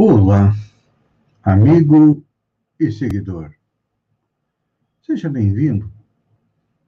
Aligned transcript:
Olá, 0.00 0.54
amigo 1.42 2.24
e 2.78 2.92
seguidor. 2.92 3.52
Seja 5.02 5.28
bem-vindo 5.28 5.92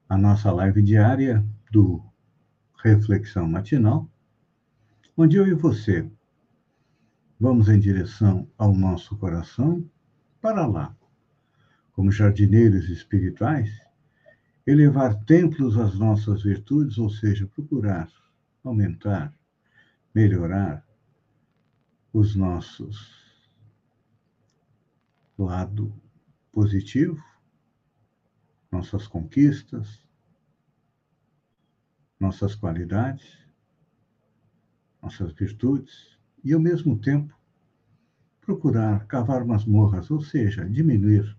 à 0.08 0.16
nossa 0.16 0.52
live 0.52 0.80
diária 0.80 1.44
do 1.72 2.00
Reflexão 2.84 3.48
Matinal, 3.48 4.08
onde 5.16 5.36
eu 5.36 5.48
e 5.48 5.54
você 5.54 6.08
vamos 7.40 7.68
em 7.68 7.80
direção 7.80 8.48
ao 8.56 8.72
nosso 8.72 9.16
coração 9.16 9.84
para 10.40 10.64
lá, 10.64 10.96
como 11.90 12.12
jardineiros 12.12 12.88
espirituais, 12.88 13.68
elevar 14.64 15.16
templos 15.24 15.76
às 15.76 15.98
nossas 15.98 16.44
virtudes, 16.44 16.96
ou 16.96 17.10
seja, 17.10 17.44
procurar 17.44 18.08
aumentar, 18.62 19.34
melhorar 20.14 20.88
os 22.12 22.34
nossos 22.34 23.20
lado 25.38 25.92
positivo, 26.52 27.22
nossas 28.70 29.06
conquistas, 29.06 30.06
nossas 32.18 32.54
qualidades, 32.54 33.38
nossas 35.02 35.32
virtudes 35.32 36.18
e, 36.44 36.52
ao 36.52 36.60
mesmo 36.60 36.98
tempo, 36.98 37.34
procurar 38.40 39.06
cavar 39.06 39.44
masmorras, 39.44 40.10
ou 40.10 40.20
seja, 40.20 40.68
diminuir 40.68 41.36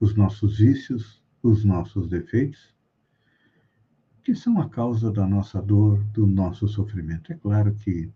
os 0.00 0.14
nossos 0.16 0.58
vícios, 0.58 1.22
os 1.42 1.64
nossos 1.64 2.08
defeitos, 2.08 2.74
que 4.24 4.34
são 4.34 4.60
a 4.60 4.68
causa 4.68 5.12
da 5.12 5.26
nossa 5.26 5.60
dor, 5.60 6.02
do 6.06 6.26
nosso 6.26 6.66
sofrimento. 6.68 7.32
É 7.32 7.36
claro 7.36 7.74
que 7.74 8.10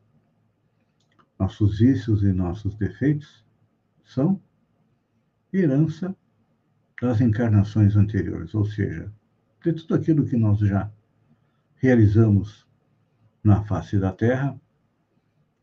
nossos 1.39 1.79
vícios 1.79 2.23
e 2.23 2.33
nossos 2.33 2.75
defeitos 2.77 3.45
são 4.05 4.41
herança 5.53 6.15
das 7.01 7.21
encarnações 7.21 7.97
anteriores, 7.97 8.55
ou 8.55 8.65
seja, 8.65 9.13
de 9.63 9.73
tudo 9.73 9.95
aquilo 9.95 10.27
que 10.27 10.37
nós 10.37 10.59
já 10.59 10.91
realizamos 11.77 12.67
na 13.43 13.63
face 13.65 13.99
da 13.99 14.13
Terra, 14.13 14.59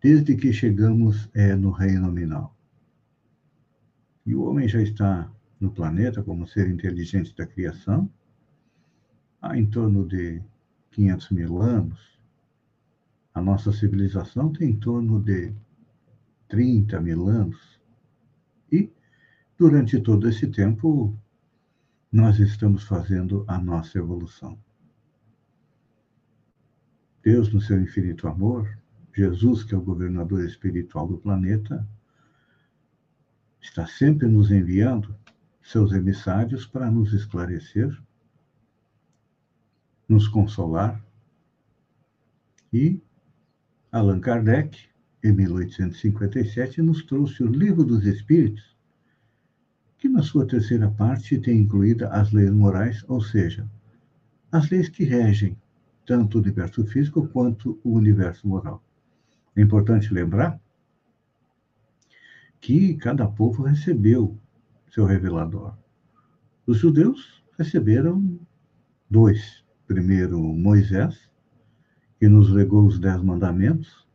desde 0.02 0.36
que 0.36 0.52
chegamos 0.52 1.30
é, 1.34 1.56
no 1.56 1.72
reino 1.72 2.02
nominal. 2.02 2.56
E 4.26 4.36
o 4.36 4.44
homem 4.44 4.68
já 4.68 4.82
está 4.82 5.32
no 5.60 5.72
planeta 5.72 6.24
como 6.24 6.48
ser 6.48 6.70
inteligente 6.70 7.36
da 7.36 7.46
criação 7.46 8.10
há 9.42 9.58
em 9.58 9.66
torno 9.66 10.08
de 10.08 10.42
500 10.92 11.32
mil 11.32 11.62
anos. 11.62 12.11
A 13.34 13.42
nossa 13.42 13.72
civilização 13.72 14.52
tem 14.52 14.72
em 14.72 14.80
torno 14.80 15.22
de 15.22 15.54
30 16.50 17.00
mil 17.00 17.28
anos. 17.28 17.80
E, 18.72 18.92
durante 19.58 20.00
todo 20.02 20.28
esse 20.28 20.48
tempo, 20.48 21.18
nós 22.12 22.40
estamos 22.40 22.84
fazendo 22.84 23.46
a 23.48 23.58
nossa 23.58 23.98
evolução. 23.98 24.58
Deus, 27.24 27.54
no 27.54 27.62
seu 27.62 27.80
infinito 27.80 28.28
amor, 28.28 28.78
Jesus, 29.16 29.64
que 29.64 29.74
é 29.74 29.78
o 29.78 29.82
governador 29.82 30.44
espiritual 30.44 31.08
do 31.08 31.18
planeta, 31.18 31.88
está 33.62 33.86
sempre 33.86 34.28
nos 34.28 34.52
enviando 34.52 35.16
seus 35.62 35.94
emissários 35.94 36.66
para 36.66 36.90
nos 36.90 37.14
esclarecer, 37.14 37.98
nos 40.10 40.28
consolar. 40.28 41.02
E 42.74 43.02
Allan 43.92 44.22
Kardec 44.22 44.92
em 45.22 45.34
1857, 45.34 46.82
nos 46.82 47.04
trouxe 47.04 47.44
o 47.44 47.48
Livro 47.48 47.84
dos 47.84 48.06
Espíritos, 48.06 48.76
que 49.98 50.08
na 50.08 50.24
sua 50.24 50.48
terceira 50.48 50.90
parte 50.90 51.38
tem 51.38 51.60
incluída 51.60 52.08
as 52.08 52.32
leis 52.32 52.50
morais, 52.52 53.04
ou 53.08 53.22
seja, 53.22 53.70
as 54.52 54.70
leis 54.70 54.88
que 54.88 55.04
regem 55.04 55.58
tanto 56.06 56.38
o 56.38 56.42
universo 56.42 56.86
físico 56.86 57.28
quanto 57.28 57.80
o 57.84 57.92
universo 57.92 58.48
moral. 58.48 58.82
É 59.56 59.62
importante 59.62 60.14
lembrar 60.14 60.60
que 62.60 62.96
cada 62.96 63.28
povo 63.28 63.64
recebeu 63.64 64.38
seu 64.90 65.06
revelador. 65.06 65.76
Os 66.66 66.78
judeus 66.78 67.44
receberam 67.58 68.40
dois. 69.10 69.64
Primeiro, 69.86 70.40
Moisés, 70.42 71.30
que 72.22 72.30
nos 72.30 72.52
legou 72.52 72.86
os 72.86 73.00
Dez 73.00 73.20
Mandamentos, 73.20 74.08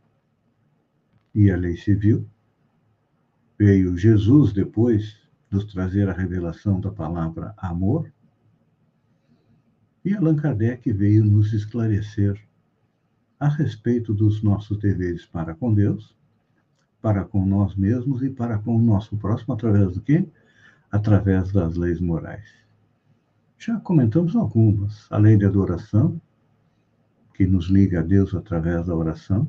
e 1.35 1.51
a 1.51 1.57
lei 1.57 1.75
civil. 1.75 2.25
Veio 3.59 3.97
Jesus 3.97 4.53
depois 4.53 5.17
nos 5.51 5.65
trazer 5.65 6.07
a 6.07 6.13
revelação 6.13 6.79
da 6.79 6.89
palavra 6.89 7.53
amor. 7.57 8.09
E 10.05 10.13
Allan 10.13 10.37
Kardec 10.37 10.89
veio 10.93 11.25
nos 11.25 11.51
esclarecer 11.51 12.41
a 13.41 13.49
respeito 13.49 14.13
dos 14.13 14.41
nossos 14.41 14.79
deveres 14.79 15.25
para 15.25 15.53
com 15.53 15.73
Deus, 15.73 16.15
para 17.01 17.25
com 17.25 17.45
nós 17.45 17.75
mesmos 17.75 18.23
e 18.23 18.29
para 18.29 18.57
com 18.57 18.77
o 18.77 18.81
nosso 18.81 19.17
próximo, 19.17 19.53
através 19.53 19.95
do 19.95 20.01
quê? 20.01 20.25
Através 20.89 21.51
das 21.51 21.75
leis 21.75 21.99
morais. 21.99 22.47
Já 23.57 23.77
comentamos 23.81 24.33
algumas. 24.33 25.11
A 25.11 25.17
lei 25.17 25.35
de 25.35 25.45
adoração, 25.45 26.21
que 27.37 27.45
nos 27.45 27.67
liga 27.67 27.99
a 27.99 28.03
Deus 28.03 28.33
através 28.33 28.87
da 28.87 28.95
oração 28.95 29.47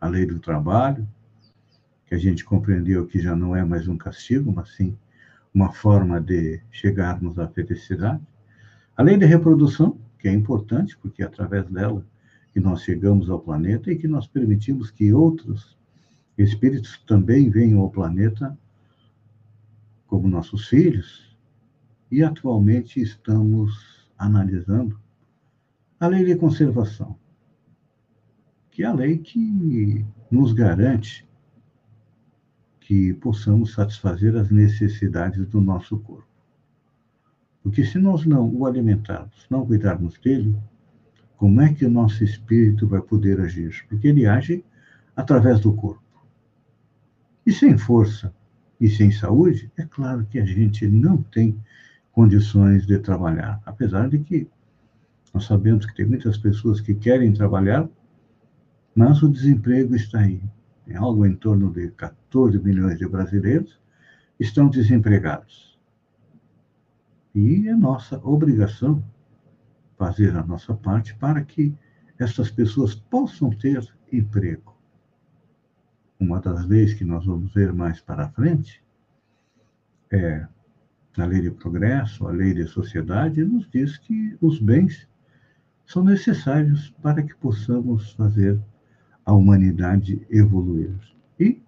a 0.00 0.06
lei 0.06 0.24
do 0.24 0.38
trabalho, 0.38 1.06
que 2.06 2.14
a 2.14 2.18
gente 2.18 2.44
compreendeu 2.44 3.04
que 3.04 3.18
já 3.18 3.34
não 3.34 3.54
é 3.54 3.64
mais 3.64 3.88
um 3.88 3.98
castigo, 3.98 4.52
mas 4.52 4.76
sim 4.76 4.96
uma 5.52 5.72
forma 5.72 6.20
de 6.20 6.60
chegarmos 6.70 7.36
à 7.36 7.48
felicidade. 7.48 8.22
A 8.96 9.02
lei 9.02 9.18
de 9.18 9.26
reprodução, 9.26 9.98
que 10.20 10.28
é 10.28 10.32
importante, 10.32 10.96
porque 10.98 11.20
é 11.20 11.26
através 11.26 11.66
dela 11.68 12.06
que 12.52 12.60
nós 12.60 12.82
chegamos 12.82 13.28
ao 13.28 13.40
planeta 13.40 13.90
e 13.90 13.96
que 13.96 14.06
nós 14.06 14.28
permitimos 14.28 14.92
que 14.92 15.12
outros 15.12 15.76
espíritos 16.38 16.96
também 17.08 17.50
venham 17.50 17.80
ao 17.80 17.90
planeta 17.90 18.56
como 20.06 20.28
nossos 20.28 20.68
filhos. 20.68 21.36
E 22.08 22.22
atualmente 22.22 23.00
estamos 23.00 24.08
analisando 24.16 24.96
a 26.00 26.06
lei 26.06 26.24
de 26.24 26.34
conservação, 26.34 27.14
que 28.70 28.82
é 28.82 28.86
a 28.86 28.92
lei 28.94 29.18
que 29.18 30.02
nos 30.30 30.54
garante 30.54 31.28
que 32.80 33.12
possamos 33.14 33.74
satisfazer 33.74 34.34
as 34.34 34.50
necessidades 34.50 35.46
do 35.46 35.60
nosso 35.60 35.98
corpo. 35.98 36.26
Porque 37.62 37.84
se 37.84 37.98
nós 37.98 38.24
não 38.24 38.48
o 38.48 38.64
alimentarmos, 38.64 39.46
não 39.50 39.66
cuidarmos 39.66 40.18
dele, 40.18 40.56
como 41.36 41.60
é 41.60 41.72
que 41.74 41.84
o 41.84 41.90
nosso 41.90 42.24
espírito 42.24 42.88
vai 42.88 43.02
poder 43.02 43.38
agir? 43.38 43.84
Porque 43.86 44.08
ele 44.08 44.26
age 44.26 44.64
através 45.14 45.60
do 45.60 45.74
corpo. 45.74 46.02
E 47.44 47.52
sem 47.52 47.76
força 47.76 48.34
e 48.80 48.88
sem 48.88 49.12
saúde, 49.12 49.70
é 49.76 49.84
claro 49.84 50.24
que 50.24 50.38
a 50.38 50.46
gente 50.46 50.88
não 50.88 51.18
tem 51.18 51.62
condições 52.10 52.86
de 52.86 52.98
trabalhar. 52.98 53.60
Apesar 53.66 54.08
de 54.08 54.18
que 54.18 54.48
nós 55.32 55.44
sabemos 55.44 55.86
que 55.86 55.94
tem 55.94 56.06
muitas 56.06 56.36
pessoas 56.38 56.80
que 56.80 56.94
querem 56.94 57.32
trabalhar, 57.32 57.88
mas 58.94 59.22
o 59.22 59.28
desemprego 59.28 59.94
está 59.94 60.20
aí. 60.20 60.42
Tem 60.84 60.96
algo 60.96 61.24
em 61.24 61.36
torno 61.36 61.72
de 61.72 61.90
14 61.92 62.58
milhões 62.58 62.98
de 62.98 63.08
brasileiros 63.08 63.80
estão 64.38 64.68
desempregados. 64.68 65.78
E 67.34 67.68
é 67.68 67.76
nossa 67.76 68.18
obrigação 68.26 69.04
fazer 69.96 70.34
a 70.36 70.42
nossa 70.42 70.74
parte 70.74 71.14
para 71.14 71.42
que 71.44 71.74
essas 72.18 72.50
pessoas 72.50 72.94
possam 72.94 73.50
ter 73.50 73.86
emprego. 74.10 74.74
Uma 76.18 76.40
das 76.40 76.66
leis 76.66 76.94
que 76.94 77.04
nós 77.04 77.24
vamos 77.24 77.52
ver 77.54 77.72
mais 77.72 78.00
para 78.00 78.30
frente 78.30 78.82
é 80.10 80.46
a 81.16 81.24
lei 81.24 81.42
de 81.42 81.50
progresso, 81.50 82.26
a 82.26 82.30
lei 82.30 82.54
de 82.54 82.66
sociedade, 82.66 83.44
nos 83.44 83.68
diz 83.70 83.96
que 83.98 84.36
os 84.40 84.58
bens 84.58 85.08
são 85.90 86.04
necessários 86.04 86.94
para 87.02 87.20
que 87.20 87.34
possamos 87.34 88.12
fazer 88.12 88.60
a 89.26 89.32
humanidade 89.32 90.24
evoluir. 90.30 90.94
E, 91.38 91.60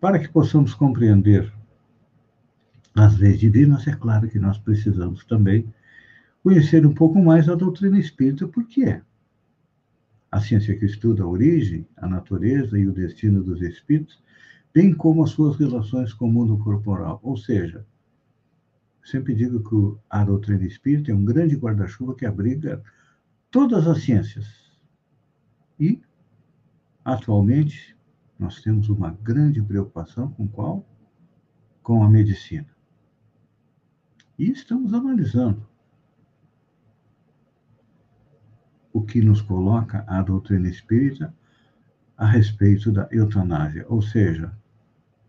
para 0.00 0.18
que 0.18 0.28
possamos 0.28 0.74
compreender 0.74 1.52
as 2.92 3.16
leis 3.18 3.38
divinas, 3.38 3.86
é 3.86 3.94
claro 3.94 4.28
que 4.28 4.40
nós 4.40 4.58
precisamos 4.58 5.24
também 5.26 5.72
conhecer 6.42 6.84
um 6.84 6.92
pouco 6.92 7.22
mais 7.22 7.48
a 7.48 7.54
doutrina 7.54 8.00
espírita, 8.00 8.48
porque 8.48 8.82
é 8.82 9.00
a 10.32 10.40
ciência 10.40 10.76
que 10.76 10.86
estuda 10.86 11.22
a 11.22 11.28
origem, 11.28 11.86
a 11.98 12.08
natureza 12.08 12.76
e 12.76 12.84
o 12.84 12.92
destino 12.92 13.44
dos 13.44 13.62
espíritos, 13.62 14.20
bem 14.74 14.92
como 14.92 15.22
as 15.22 15.30
suas 15.30 15.56
relações 15.56 16.12
com 16.12 16.26
o 16.26 16.32
mundo 16.32 16.58
corporal. 16.58 17.20
Ou 17.22 17.36
seja, 17.36 17.86
sempre 19.04 19.34
digo 19.34 19.62
que 19.62 20.00
a 20.08 20.24
doutrina 20.24 20.64
espírita 20.64 21.10
é 21.10 21.14
um 21.14 21.24
grande 21.24 21.56
guarda-chuva 21.56 22.14
que 22.14 22.26
abriga 22.26 22.82
todas 23.50 23.86
as 23.86 24.02
ciências, 24.02 24.70
e, 25.78 26.00
atualmente, 27.04 27.96
nós 28.38 28.60
temos 28.60 28.88
uma 28.90 29.12
grande 29.22 29.62
preocupação 29.62 30.30
com 30.32 30.46
qual? 30.46 30.86
Com 31.82 32.04
a 32.04 32.08
medicina. 32.08 32.68
E 34.38 34.50
estamos 34.50 34.92
analisando 34.92 35.66
o 38.92 39.02
que 39.02 39.20
nos 39.22 39.40
coloca 39.40 40.04
a 40.06 40.20
doutrina 40.20 40.68
espírita 40.68 41.34
a 42.16 42.26
respeito 42.26 42.92
da 42.92 43.08
eutanásia, 43.10 43.86
ou 43.88 44.02
seja, 44.02 44.54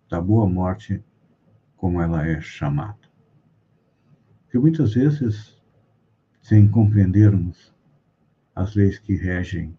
da 0.09 0.21
boa 0.21 0.47
morte, 0.49 1.01
como 1.77 2.01
ela 2.01 2.27
é 2.27 2.41
chamada. 2.41 3.10
Porque 4.51 4.59
muitas 4.59 4.95
vezes, 4.95 5.57
sem 6.41 6.67
compreendermos 6.67 7.73
as 8.53 8.75
leis 8.75 8.99
que 8.99 9.15
regem 9.15 9.77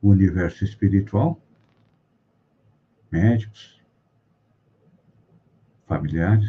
o 0.00 0.10
universo 0.10 0.62
espiritual, 0.62 1.42
médicos, 3.10 3.82
familiares, 5.88 6.48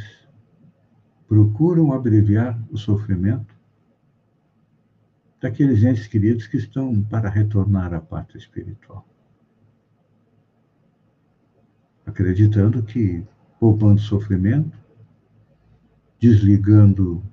procuram 1.27 1.91
abreviar 1.91 2.63
o 2.69 2.77
sofrimento 2.77 3.55
daqueles 5.41 5.81
entes 5.81 6.05
queridos 6.05 6.45
que 6.45 6.57
estão 6.57 7.01
para 7.01 7.27
retornar 7.27 7.91
à 7.91 7.99
pátria 7.99 8.37
espiritual. 8.37 9.03
Acreditando 12.05 12.83
que, 12.83 13.25
poupando 13.59 13.99
sofrimento, 13.99 14.77
desligando 16.19 17.30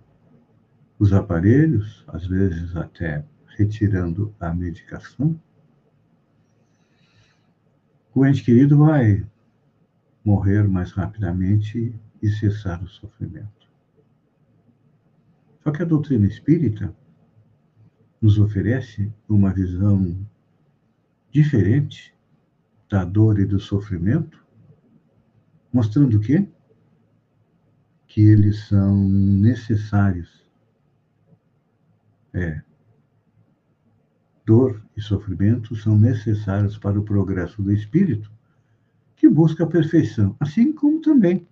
os 0.98 1.12
aparelhos, 1.12 2.04
às 2.08 2.26
vezes 2.26 2.74
até 2.74 3.24
retirando 3.56 4.34
a 4.40 4.52
medicação, 4.52 5.40
o 8.14 8.26
ente 8.26 8.42
querido 8.42 8.78
vai 8.78 9.24
morrer 10.24 10.66
mais 10.66 10.92
rapidamente 10.92 11.94
e 12.20 12.28
cessar 12.28 12.82
o 12.82 12.88
sofrimento. 12.88 13.70
Só 15.62 15.70
que 15.70 15.82
a 15.82 15.86
doutrina 15.86 16.26
espírita 16.26 16.94
nos 18.20 18.38
oferece 18.38 19.12
uma 19.28 19.52
visão 19.52 20.26
diferente 21.30 22.14
da 22.90 23.04
dor 23.04 23.38
e 23.38 23.44
do 23.44 23.60
sofrimento, 23.60 24.44
mostrando 25.72 26.16
o 26.16 26.20
quê? 26.20 26.48
Que 28.06 28.22
eles 28.22 28.66
são 28.66 28.96
necessários. 29.08 30.37
É. 32.38 32.62
Dor 34.46 34.80
e 34.96 35.02
sofrimento 35.02 35.74
são 35.74 35.98
necessários 35.98 36.78
para 36.78 36.98
o 36.98 37.04
progresso 37.04 37.60
do 37.60 37.72
espírito, 37.72 38.30
que 39.16 39.28
busca 39.28 39.64
a 39.64 39.66
perfeição, 39.66 40.36
assim 40.38 40.72
como 40.72 41.00
também 41.00 41.46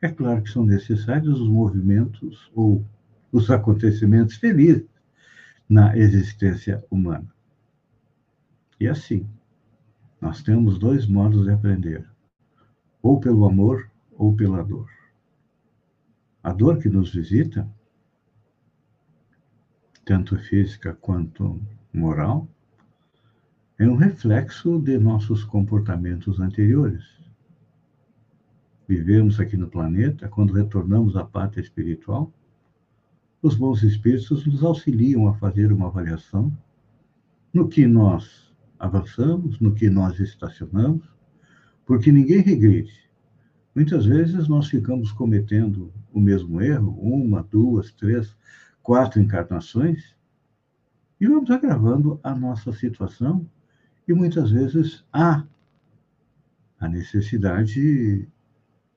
é 0.00 0.08
claro 0.08 0.42
que 0.42 0.50
são 0.50 0.64
necessários 0.64 1.40
os 1.40 1.48
movimentos 1.48 2.50
ou 2.54 2.84
os 3.32 3.50
acontecimentos 3.50 4.36
felizes 4.36 4.86
na 5.68 5.96
existência 5.96 6.84
humana. 6.90 7.26
E 8.78 8.86
assim, 8.86 9.28
nós 10.20 10.42
temos 10.42 10.78
dois 10.78 11.06
modos 11.06 11.44
de 11.44 11.50
aprender: 11.50 12.08
ou 13.02 13.18
pelo 13.18 13.44
amor 13.46 13.90
ou 14.12 14.36
pela 14.36 14.62
dor. 14.62 14.88
A 16.42 16.52
dor 16.52 16.78
que 16.78 16.88
nos 16.88 17.12
visita, 17.12 17.68
tanto 20.06 20.38
física 20.38 20.94
quanto 20.94 21.60
moral, 21.92 22.48
é 23.76 23.86
um 23.86 23.96
reflexo 23.96 24.80
de 24.80 24.96
nossos 24.96 25.44
comportamentos 25.44 26.38
anteriores. 26.38 27.04
Vivemos 28.88 29.40
aqui 29.40 29.56
no 29.56 29.66
planeta, 29.68 30.28
quando 30.28 30.54
retornamos 30.54 31.16
à 31.16 31.24
pátria 31.24 31.60
espiritual, 31.60 32.32
os 33.42 33.56
bons 33.56 33.82
espíritos 33.82 34.46
nos 34.46 34.62
auxiliam 34.62 35.26
a 35.26 35.34
fazer 35.34 35.72
uma 35.72 35.88
avaliação 35.88 36.56
no 37.52 37.68
que 37.68 37.84
nós 37.84 38.54
avançamos, 38.78 39.58
no 39.58 39.74
que 39.74 39.90
nós 39.90 40.20
estacionamos, 40.20 41.04
porque 41.84 42.12
ninguém 42.12 42.42
regride. 42.42 43.10
Muitas 43.74 44.06
vezes 44.06 44.46
nós 44.46 44.68
ficamos 44.68 45.10
cometendo 45.10 45.92
o 46.12 46.20
mesmo 46.20 46.62
erro, 46.62 46.96
uma, 47.00 47.42
duas, 47.42 47.90
três, 47.92 48.36
quatro 48.86 49.20
encarnações, 49.20 50.14
e 51.20 51.26
vamos 51.26 51.50
agravando 51.50 52.20
a 52.22 52.32
nossa 52.32 52.72
situação, 52.72 53.44
e 54.06 54.14
muitas 54.14 54.52
vezes 54.52 55.04
há 55.12 55.44
a 56.78 56.88
necessidade 56.88 58.28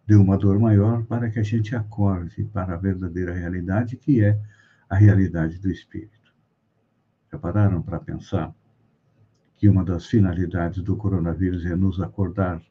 de 0.06 0.15
uma 0.15 0.38
dor 0.38 0.59
maior 0.59 1.03
para 1.06 1.31
que 1.31 1.39
a 1.39 1.44
gente 1.44 1.75
acorde 1.75 2.44
para 2.53 2.75
a 2.75 2.77
verdadeira 2.77 3.33
realidade, 3.33 3.97
que 3.97 4.24
é 4.24 4.39
a 4.88 4.95
realidade 4.95 5.57
do 5.57 5.71
espírito. 5.71 6.31
Já 7.31 7.39
pararam 7.39 7.81
para 7.81 8.00
pensar 8.00 8.53
que 9.57 9.68
uma 9.68 9.83
das 9.83 10.06
finalidades 10.06 10.83
do 10.83 10.95
coronavírus 10.95 11.65
é 11.65 11.75
nos 11.75 12.00
acordar 12.00 12.62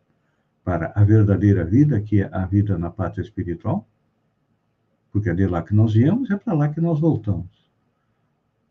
para 0.63 0.93
a 0.95 1.03
verdadeira 1.03 1.65
vida, 1.65 2.01
que 2.01 2.23
é 2.23 2.31
a 2.33 2.47
vida 2.47 2.79
na 2.79 2.91
pátria 2.91 3.23
espiritual? 3.23 3.89
Porque 5.13 5.31
é 5.31 5.35
de 5.35 5.47
lá 5.47 5.63
que 5.63 5.75
nós 5.75 5.95
viemos, 5.95 6.31
é 6.31 6.37
para 6.37 6.55
lá 6.55 6.69
que 6.69 6.81
nós 6.81 7.01
voltamos. 7.01 7.69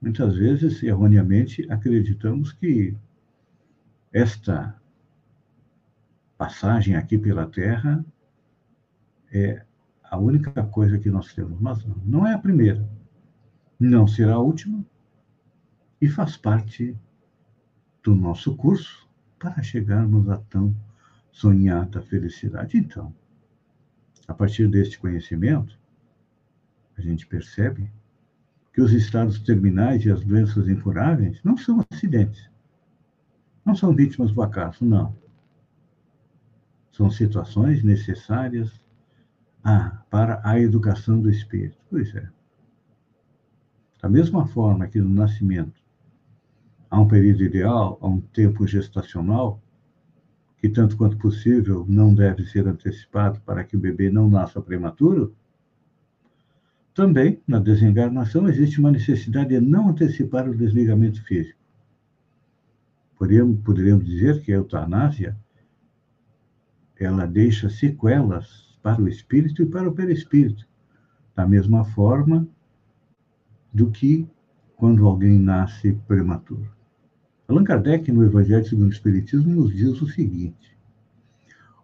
Muitas 0.01 0.35
vezes, 0.35 0.83
erroneamente, 0.83 1.65
acreditamos 1.71 2.51
que 2.51 2.95
esta 4.13 4.79
passagem 6.37 6.95
aqui 6.95 7.17
pela 7.17 7.47
Terra 7.47 8.05
é 9.31 9.65
a 10.03 10.17
única 10.17 10.63
coisa 10.63 10.97
que 10.99 11.09
nós 11.09 11.33
temos, 11.33 11.59
mas 11.59 11.85
não 12.05 12.25
é 12.25 12.33
a 12.33 12.39
primeira, 12.39 12.87
não 13.79 14.07
será 14.07 14.35
a 14.35 14.39
última, 14.39 14.85
e 15.99 16.07
faz 16.07 16.37
parte 16.37 16.95
do 18.03 18.15
nosso 18.15 18.55
curso 18.55 19.07
para 19.39 19.61
chegarmos 19.61 20.29
a 20.29 20.37
tão 20.37 20.75
sonhada 21.31 22.01
felicidade. 22.01 22.77
Então, 22.77 23.13
a 24.27 24.33
partir 24.33 24.67
deste 24.69 24.97
conhecimento, 24.99 25.76
a 26.97 27.01
gente 27.01 27.27
percebe 27.27 27.91
que 28.73 28.81
os 28.81 28.91
estados 28.91 29.39
terminais 29.39 30.05
e 30.05 30.11
as 30.11 30.23
doenças 30.23 30.67
incuráveis 30.67 31.39
não 31.43 31.57
são 31.57 31.83
acidentes, 31.91 32.49
não 33.65 33.75
são 33.75 33.93
vítimas 33.93 34.31
do 34.31 34.41
acaso, 34.41 34.85
não. 34.85 35.15
São 36.91 37.09
situações 37.09 37.83
necessárias 37.83 38.81
ah, 39.63 40.01
para 40.09 40.41
a 40.43 40.59
educação 40.59 41.21
do 41.21 41.29
espírito. 41.29 41.77
Pois 41.89 42.13
é. 42.15 42.29
Da 44.01 44.09
mesma 44.09 44.47
forma 44.47 44.87
que 44.87 44.99
no 44.99 45.09
nascimento 45.09 45.81
há 46.89 46.99
um 46.99 47.07
período 47.07 47.43
ideal, 47.43 47.97
há 48.01 48.07
um 48.07 48.21
tempo 48.21 48.65
gestacional, 48.65 49.61
que 50.57 50.69
tanto 50.69 50.97
quanto 50.97 51.17
possível 51.17 51.85
não 51.87 52.13
deve 52.13 52.45
ser 52.45 52.67
antecipado 52.67 53.39
para 53.41 53.63
que 53.63 53.75
o 53.75 53.79
bebê 53.79 54.09
não 54.09 54.29
nasça 54.29 54.61
prematuro, 54.61 55.35
também 56.97 57.39
na 57.47 57.59
desencarnação 57.59 58.49
existe 58.49 58.79
uma 58.79 58.89
necessidade 58.89 59.49
de 59.49 59.59
não 59.59 59.89
antecipar 59.89 60.49
o 60.49 60.57
desligamento 60.57 61.23
físico. 61.23 61.59
Poderíamos, 63.19 64.03
dizer 64.03 64.41
que 64.41 64.51
a 64.51 64.55
eutanásia 64.55 65.37
ela 66.99 67.27
deixa 67.27 67.69
sequelas 67.69 68.75
para 68.81 68.99
o 68.99 69.07
espírito 69.07 69.61
e 69.61 69.67
para 69.67 69.87
o 69.87 69.93
perispírito, 69.93 70.67
da 71.35 71.45
mesma 71.45 71.85
forma 71.85 72.47
do 73.71 73.91
que 73.91 74.27
quando 74.75 75.05
alguém 75.05 75.37
nasce 75.37 75.93
prematuro. 76.07 76.67
Allan 77.47 77.63
Kardec, 77.63 78.11
no 78.11 78.25
Evangelho 78.25 78.65
segundo 78.65 78.87
o 78.87 78.93
Espiritismo, 78.93 79.53
nos 79.53 79.71
diz 79.71 80.01
o 80.01 80.07
seguinte: 80.07 80.75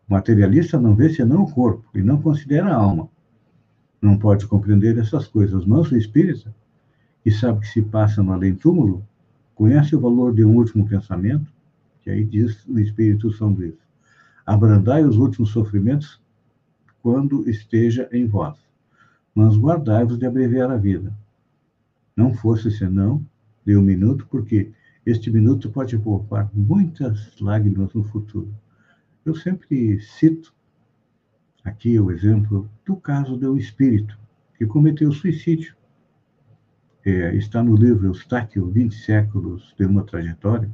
o 0.10 0.14
materialista 0.14 0.80
não 0.80 0.96
vê 0.96 1.10
senão 1.10 1.44
o 1.44 1.52
corpo 1.52 1.88
e 1.94 2.02
não 2.02 2.20
considera 2.20 2.74
a 2.74 2.76
alma. 2.76 3.13
Não 4.04 4.18
pode 4.18 4.46
compreender 4.48 4.98
essas 4.98 5.30
coisas, 5.30 5.66
mas 5.66 5.90
o 5.90 5.96
espírita, 5.96 6.54
que 7.24 7.32
sabe 7.32 7.62
que 7.62 7.68
se 7.70 7.82
passa 7.82 8.22
no 8.22 8.34
além-túmulo, 8.34 9.02
conhece 9.56 9.96
o 9.96 10.00
valor 10.02 10.36
de 10.36 10.44
um 10.44 10.58
último 10.58 10.86
pensamento, 10.86 11.50
que 12.02 12.10
aí 12.10 12.26
diz 12.26 12.66
o 12.68 12.78
Espírito 12.80 13.32
São 13.32 13.52
Luís. 13.52 13.76
Abrandai 14.46 15.06
os 15.06 15.16
últimos 15.16 15.52
sofrimentos 15.52 16.22
quando 17.02 17.50
esteja 17.50 18.10
em 18.12 18.28
vós. 18.28 18.58
Mas 19.34 19.56
guardai-vos 19.56 20.18
de 20.18 20.26
abreviar 20.26 20.70
a 20.70 20.76
vida. 20.76 21.16
Não 22.14 22.34
fosse 22.34 22.70
senão 22.72 23.26
de 23.66 23.78
um 23.78 23.82
minuto, 23.82 24.28
porque 24.30 24.70
este 25.06 25.32
minuto 25.32 25.70
pode 25.70 25.98
poupar 25.98 26.52
muitas 26.54 27.40
lágrimas 27.40 27.94
no 27.94 28.04
futuro. 28.04 28.54
Eu 29.26 29.34
sempre 29.34 30.02
cito 30.02 30.54
aqui 31.64 32.00
o 32.00 32.12
exemplo 32.12 32.70
do 32.86 32.96
caso 32.96 33.38
de 33.38 33.48
um 33.48 33.56
espírito 33.56 34.18
que 34.58 34.66
cometeu 34.66 35.12
suicídio. 35.12 35.76
É, 37.06 37.36
está 37.36 37.62
no 37.62 37.76
livro 37.76 38.08
Eustáquio, 38.08 38.70
20 38.70 38.96
séculos 38.96 39.74
de 39.78 39.86
uma 39.86 40.04
trajetória, 40.04 40.70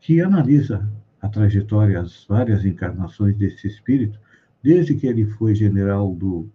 que 0.00 0.20
analisa 0.20 0.90
a 1.20 1.28
trajetória, 1.28 2.00
as 2.00 2.24
várias 2.26 2.64
encarnações 2.64 3.36
desse 3.36 3.66
espírito, 3.66 4.18
desde 4.62 4.94
que 4.94 5.06
ele 5.06 5.26
foi 5.26 5.54
general 5.54 6.14
do 6.14 6.48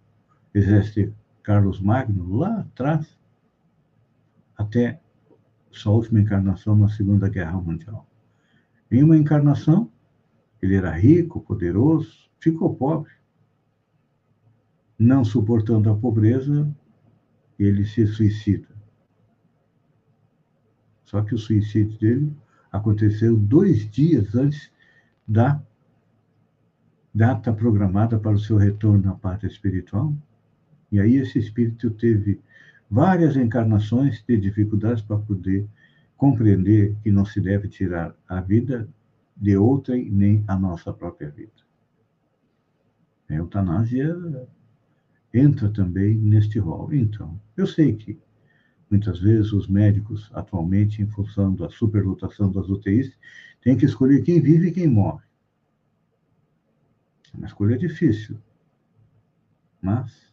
exército 0.54 1.14
Carlos 1.42 1.80
Magno, 1.80 2.36
lá 2.36 2.60
atrás, 2.60 3.18
até 4.56 5.00
sua 5.70 5.92
última 5.92 6.20
encarnação 6.20 6.76
na 6.76 6.88
Segunda 6.88 7.28
Guerra 7.28 7.60
Mundial. 7.60 8.06
Em 8.90 9.02
uma 9.02 9.16
encarnação, 9.16 9.90
ele 10.60 10.74
era 10.74 10.90
rico, 10.90 11.40
poderoso, 11.40 12.28
ficou 12.40 12.74
pobre. 12.74 13.10
Não 15.00 15.24
suportando 15.24 15.88
a 15.88 15.96
pobreza, 15.96 16.70
ele 17.58 17.86
se 17.86 18.06
suicida. 18.06 18.68
Só 21.06 21.22
que 21.22 21.34
o 21.34 21.38
suicídio 21.38 21.98
dele 21.98 22.36
aconteceu 22.70 23.34
dois 23.34 23.90
dias 23.90 24.34
antes 24.34 24.70
da 25.26 25.58
data 27.14 27.50
programada 27.50 28.18
para 28.18 28.36
o 28.36 28.38
seu 28.38 28.58
retorno 28.58 29.10
à 29.10 29.14
pátria 29.14 29.48
espiritual. 29.48 30.14
E 30.92 31.00
aí 31.00 31.16
esse 31.16 31.38
espírito 31.38 31.90
teve 31.92 32.38
várias 32.90 33.36
encarnações 33.36 34.22
de 34.28 34.36
dificuldades 34.36 35.02
para 35.02 35.16
poder 35.16 35.66
compreender 36.14 36.94
que 37.02 37.10
não 37.10 37.24
se 37.24 37.40
deve 37.40 37.68
tirar 37.68 38.14
a 38.28 38.42
vida 38.42 38.86
de 39.34 39.56
outrem 39.56 40.10
nem 40.10 40.44
a 40.46 40.58
nossa 40.58 40.92
própria 40.92 41.30
vida. 41.30 41.50
A 43.30 43.34
eutanásia 43.34 44.14
entra 45.32 45.68
também 45.70 46.14
neste 46.16 46.58
rol. 46.58 46.92
Então, 46.92 47.40
eu 47.56 47.66
sei 47.66 47.94
que 47.94 48.18
muitas 48.90 49.20
vezes 49.20 49.52
os 49.52 49.68
médicos, 49.68 50.30
atualmente, 50.34 51.00
em 51.00 51.06
função 51.06 51.54
da 51.54 51.68
superlotação 51.68 52.50
das 52.50 52.68
UTIs, 52.68 53.16
têm 53.62 53.76
que 53.76 53.86
escolher 53.86 54.22
quem 54.22 54.40
vive 54.40 54.68
e 54.68 54.72
quem 54.72 54.88
morre. 54.88 55.24
É 57.32 57.36
uma 57.36 57.46
escolha 57.46 57.78
difícil. 57.78 58.38
Mas 59.80 60.30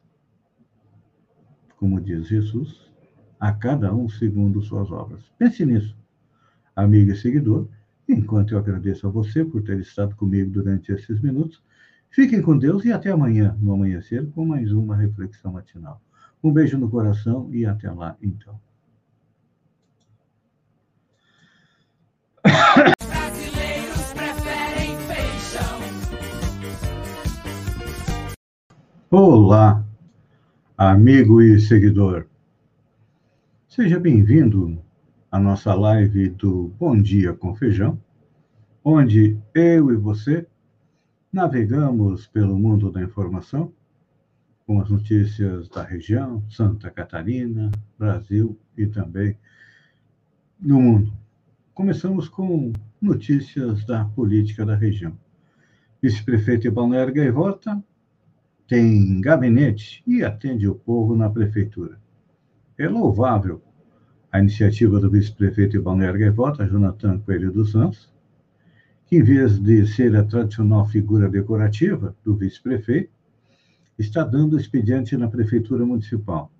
como 1.78 2.02
diz 2.02 2.28
Jesus, 2.28 2.92
a 3.40 3.54
cada 3.54 3.94
um 3.94 4.10
segundo 4.10 4.62
suas 4.62 4.92
obras. 4.92 5.24
Pense 5.38 5.64
nisso, 5.66 5.96
amigo 6.76 7.12
e 7.12 7.16
seguidor. 7.16 7.70
Enquanto 8.10 8.54
eu 8.54 8.58
agradeço 8.58 9.06
a 9.08 9.12
você 9.12 9.46
por 9.46 9.62
ter 9.62 9.80
estado 9.80 10.16
comigo 10.16 10.50
durante 10.50 10.92
esses 10.92 11.22
minutos, 11.22 11.62
fiquem 12.18 12.42
com 12.42 12.58
Deus 12.58 12.84
e 12.84 12.92
até 12.92 13.12
amanhã, 13.12 13.56
no 13.62 13.72
amanhecer, 13.74 14.28
com 14.32 14.44
mais 14.44 14.72
uma 14.72 14.96
reflexão 14.96 15.52
matinal. 15.52 16.02
Um 16.44 16.52
beijo 16.52 16.76
no 16.76 16.90
coração 16.90 17.48
e 17.54 17.64
até 17.64 17.92
lá, 17.92 18.18
então. 18.20 18.60
Olá! 29.12 29.86
amigo 30.76 31.40
e 31.40 31.60
seguidor. 31.60 32.26
Seja 33.68 34.00
bem-vindo 34.00 34.82
à 35.32 35.40
nossa 35.40 35.76
live 35.76 36.30
do 36.30 36.74
Bom 36.80 37.00
Dia 37.00 37.34
com 37.34 37.54
Feijão, 37.54 38.02
onde 38.84 39.38
eu 39.54 39.92
e 39.92 39.96
você 39.96 40.48
navegamos 41.32 42.28
pelo 42.28 42.58
mundo 42.58 42.92
da 42.92 43.02
informação 43.02 43.74
com 44.66 44.82
as 44.82 44.90
notícias 44.90 45.70
da 45.70 45.84
região, 45.84 46.44
Santa 46.50 46.92
Catarina, 46.92 47.72
Brasil 47.98 48.60
e 48.78 48.86
também 48.86 49.38
no 50.60 50.82
mundo. 50.82 51.14
Começamos 51.74 52.28
com 52.28 52.74
notícias 53.02 53.86
da 53.86 54.06
política 54.06 54.66
da 54.66 54.76
região. 54.76 55.18
Vice-prefeito 56.02 56.64
de 56.64 56.72
Balneário 56.72 57.14
Gaivota 57.14 57.82
tem 58.68 59.22
gabinete 59.22 60.04
e 60.06 60.24
atende 60.24 60.68
o 60.68 60.76
povo 60.76 61.16
na 61.16 61.30
prefeitura. 61.30 62.00
É 62.78 62.88
louvável 62.90 63.62
a 64.32 64.40
iniciativa 64.40 65.00
do 65.00 65.10
vice-prefeito 65.10 65.72
de 65.72 65.80
Balneário 65.80 66.20
Gaivota, 66.20 66.68
Jonathan 66.68 67.20
Coelho 67.20 67.52
dos 67.52 67.72
Santos, 67.72 68.12
que, 69.08 69.16
em 69.18 69.24
vez 69.24 69.58
de 69.60 69.88
ser 69.88 70.16
a 70.16 70.24
tradicional 70.24 70.86
figura 70.86 71.30
decorativa 71.30 72.16
do 72.24 72.36
vice-prefeito, 72.36 73.10
está 73.98 74.24
dando 74.24 74.60
expediente 74.60 75.18
na 75.18 75.28
prefeitura 75.28 75.86
municipal, 75.86 76.52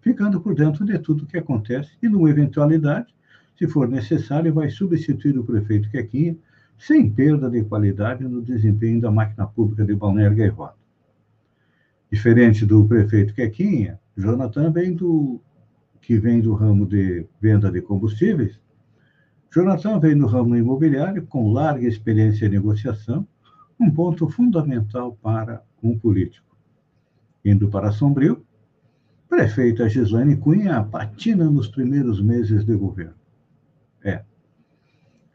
ficando 0.00 0.40
por 0.40 0.54
dentro 0.54 0.84
de 0.84 0.98
tudo 0.98 1.24
o 1.24 1.26
que 1.26 1.36
acontece 1.36 1.90
e, 2.02 2.08
numa 2.08 2.30
eventualidade, 2.30 3.14
se 3.58 3.68
for 3.68 3.88
necessário, 3.88 4.54
vai 4.54 4.70
substituir 4.70 5.36
o 5.36 5.44
prefeito 5.44 5.90
Quequinha 5.90 6.36
sem 6.78 7.10
perda 7.10 7.50
de 7.50 7.62
qualidade 7.64 8.24
no 8.24 8.40
desempenho 8.40 9.00
da 9.00 9.10
máquina 9.10 9.46
pública 9.46 9.84
de 9.84 9.94
Balneário 9.94 10.36
Gaivota. 10.36 10.76
Diferente 12.10 12.64
do 12.64 12.86
prefeito 12.86 13.34
Quequinha, 13.34 14.00
Jonathan 14.16 14.70
vem 14.72 14.94
do 14.94 15.40
que 16.00 16.18
vem 16.18 16.40
do 16.40 16.54
ramo 16.54 16.86
de 16.86 17.26
venda 17.40 17.70
de 17.70 17.82
combustíveis. 17.82 18.58
Jonathan 19.52 19.98
vem 19.98 20.16
do 20.16 20.26
ramo 20.26 20.56
imobiliário 20.56 21.26
com 21.26 21.52
larga 21.52 21.86
experiência 21.86 22.46
em 22.46 22.50
negociação, 22.50 23.26
um 23.78 23.90
ponto 23.90 24.28
fundamental 24.28 25.18
para 25.20 25.64
um 25.82 25.98
político. 25.98 26.56
Indo 27.44 27.68
para 27.68 27.90
Sombrio, 27.90 28.44
prefeita 29.28 29.88
Gislaine 29.88 30.36
Cunha 30.36 30.82
patina 30.84 31.50
nos 31.50 31.66
primeiros 31.66 32.20
meses 32.20 32.64
de 32.64 32.76
governo. 32.76 33.14
É. 34.04 34.22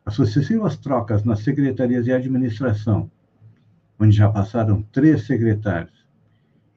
As 0.06 0.14
sucessivas 0.14 0.78
trocas 0.78 1.24
nas 1.26 1.40
secretarias 1.40 2.06
de 2.06 2.14
administração, 2.14 3.12
onde 4.00 4.16
já 4.16 4.30
passaram 4.30 4.82
três 4.94 5.26
secretários, 5.26 6.06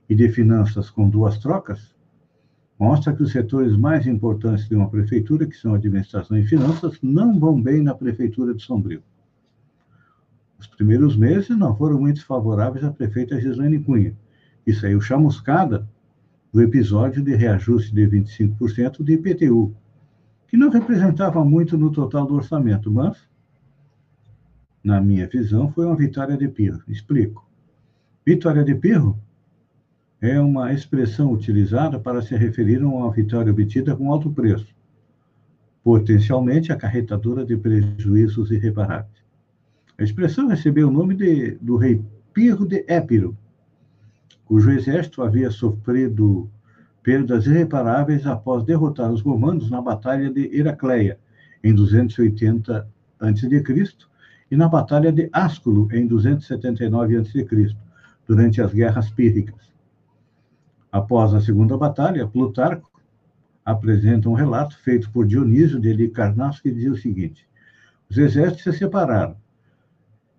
e 0.09 0.15
de 0.15 0.29
finanças 0.31 0.91
com 0.91 1.09
duas 1.09 1.39
trocas, 1.39 1.95
mostra 2.79 3.13
que 3.13 3.23
os 3.23 3.33
setores 3.33 3.77
mais 3.77 4.07
importantes 4.07 4.69
de 4.69 4.77
uma 4.77 4.89
prefeitura, 4.89 5.47
que 5.47 5.57
são 5.57 5.75
administração 5.75 6.39
e 6.39 6.47
finanças, 6.47 6.99
não 7.03 7.39
vão 7.39 7.61
bem 7.61 7.83
na 7.83 7.95
prefeitura 7.95 8.55
de 8.55 8.63
Sombrio. 8.63 9.03
Os 10.59 10.67
primeiros 10.67 11.17
meses 11.17 11.57
não 11.57 11.77
foram 11.77 12.01
muito 12.01 12.25
favoráveis 12.25 12.85
à 12.85 12.91
prefeita 12.91 13.41
Gislaine 13.41 13.81
Cunha, 13.81 14.15
que 14.65 14.73
saiu 14.73 15.01
chamuscada 15.01 15.89
do 16.53 16.63
episódio 16.63 17.23
de 17.23 17.35
reajuste 17.35 17.95
de 17.95 18.07
25% 18.07 19.03
de 19.03 19.15
IPTU, 19.15 19.75
que 20.47 20.57
não 20.57 20.71
representava 20.71 21.45
muito 21.45 21.77
no 21.77 21.91
total 21.91 22.27
do 22.27 22.35
orçamento, 22.35 22.91
mas, 22.91 23.19
na 24.83 25.01
minha 25.01 25.27
visão, 25.27 25.71
foi 25.73 25.85
uma 25.85 25.97
vitória 25.97 26.37
de 26.37 26.49
Pirro. 26.49 26.83
Explico. 26.89 27.47
Vitória 28.25 28.65
de 28.65 28.75
Pirro 28.75 29.19
é 30.21 30.41
uma 30.41 30.73
expressão 30.73 31.33
utilizada 31.33 31.99
para 31.99 32.21
se 32.21 32.37
referir 32.37 32.83
a 32.83 32.87
uma 32.87 33.11
vitória 33.13 33.53
obtida 33.53 33.95
com 33.95 34.13
alto 34.13 34.31
preço, 34.31 34.75
potencialmente 35.83 36.73
acarretadora 36.73 37.45
de 37.45 37.57
prejuízos 37.57 38.51
irreparáveis. 38.51 39.23
A 39.97 40.03
expressão 40.03 40.49
recebeu 40.49 40.89
o 40.89 40.93
nome 40.93 41.15
de, 41.15 41.53
do 41.61 41.77
rei 41.77 42.03
Pirro 42.33 42.67
de 42.67 42.85
Épiro, 42.89 43.37
cujo 44.45 44.71
exército 44.71 45.23
havia 45.23 45.51
sofrido 45.51 46.51
perdas 47.03 47.47
irreparáveis 47.47 48.27
após 48.27 48.65
derrotar 48.65 49.11
os 49.11 49.23
romanos 49.23 49.71
na 49.71 49.81
Batalha 49.81 50.31
de 50.31 50.51
Heracleia, 50.57 51.19
em 51.63 51.75
280 51.75 52.89
a.C., 53.21 53.85
e 54.51 54.57
na 54.57 54.69
Batalha 54.69 55.13
de 55.13 55.29
Asculo, 55.33 55.89
em 55.93 56.07
279 56.07 57.17
a.C., 57.17 57.47
durante 58.27 58.61
as 58.61 58.73
Guerras 58.73 59.11
Pírricas. 59.11 59.69
Após 60.91 61.35
a 61.35 61.41
segunda 61.41 61.77
batalha, 61.77 62.27
Plutarco 62.27 62.91
apresenta 63.65 64.29
um 64.29 64.33
relato 64.33 64.79
feito 64.79 65.11
por 65.11 65.27
Dionísio 65.27 65.79
de 65.79 65.91
Halicarnasso 65.91 66.63
que 66.63 66.71
dizia 66.71 66.93
o 66.93 66.97
seguinte: 66.97 67.47
os 68.09 68.17
exércitos 68.17 68.65
se 68.65 68.73
separaram 68.73 69.37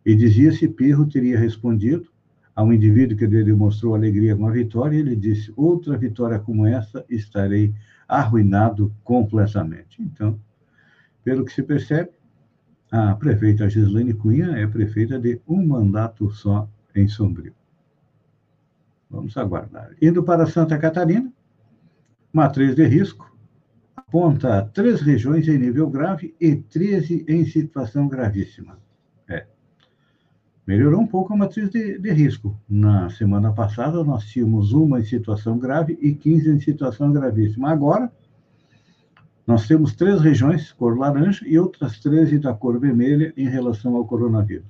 e 0.05 0.15
dizia 0.15 0.51
se 0.51 0.67
Pirro 0.67 1.05
teria 1.05 1.37
respondido 1.37 2.09
a 2.55 2.63
um 2.63 2.73
indivíduo 2.73 3.17
que 3.17 3.27
lhe 3.27 3.43
demonstrou 3.43 3.93
alegria 3.93 4.35
com 4.35 4.47
a 4.47 4.51
vitória, 4.51 4.97
ele 4.97 5.15
disse: 5.15 5.53
outra 5.55 5.97
vitória 5.97 6.39
como 6.39 6.65
essa 6.65 7.05
estarei 7.09 7.73
arruinado 8.07 8.91
completamente. 9.03 10.01
Então, 10.01 10.39
pelo 11.23 11.45
que 11.45 11.53
se 11.53 11.61
percebe, 11.61 12.09
a 12.91 13.13
prefeita 13.13 13.69
Gislaine 13.69 14.15
Cunha 14.15 14.57
é 14.57 14.65
prefeita 14.65 15.19
de 15.19 15.39
um 15.47 15.63
mandato 15.67 16.31
só 16.31 16.67
em 16.95 17.07
Sombrio. 17.07 17.53
Vamos 19.09 19.35
aguardar. 19.37 19.91
Indo 20.01 20.23
para 20.23 20.45
Santa 20.45 20.77
Catarina, 20.77 21.31
matriz 22.31 22.75
de 22.75 22.85
risco 22.85 23.29
aponta 23.95 24.69
três 24.73 25.01
regiões 25.01 25.47
em 25.47 25.57
nível 25.57 25.89
grave 25.89 26.35
e 26.39 26.55
13 26.55 27.25
em 27.27 27.45
situação 27.45 28.07
gravíssima. 28.07 28.79
É. 29.27 29.45
Melhorou 30.65 31.01
um 31.01 31.07
pouco 31.07 31.33
a 31.33 31.37
matriz 31.37 31.69
de, 31.69 31.97
de 31.99 32.11
risco. 32.11 32.59
Na 32.67 33.09
semana 33.09 33.53
passada, 33.53 34.03
nós 34.03 34.25
tínhamos 34.25 34.73
uma 34.73 34.99
em 34.99 35.03
situação 35.03 35.57
grave 35.59 35.97
e 36.01 36.13
15 36.13 36.49
em 36.49 36.59
situação 36.59 37.11
gravíssima. 37.11 37.71
Agora, 37.71 38.11
Nós 39.49 39.67
temos 39.67 39.95
três 39.95 40.21
regiões, 40.21 40.71
cor 40.73 40.95
laranja, 40.95 41.43
e 41.47 41.57
outras 41.57 41.99
13 41.99 42.37
da 42.37 42.53
cor 42.53 42.79
vermelha 42.79 43.33
em 43.35 43.49
relação 43.49 43.95
ao 43.95 44.05
coronavírus. 44.05 44.67